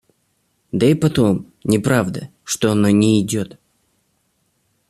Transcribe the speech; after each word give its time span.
Да 0.71 0.87
и 0.87 0.95
потом, 0.95 1.53
не 1.63 1.77
правда, 1.77 2.29
что 2.43 2.71
оно 2.71 2.89
нейдет. 2.89 3.59